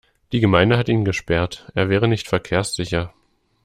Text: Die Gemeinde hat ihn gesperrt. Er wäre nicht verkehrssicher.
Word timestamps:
Die 0.31 0.39
Gemeinde 0.39 0.79
hat 0.79 0.89
ihn 0.89 1.05
gesperrt. 1.05 1.69
Er 1.75 1.87
wäre 1.87 2.07
nicht 2.07 2.27
verkehrssicher. 2.27 3.13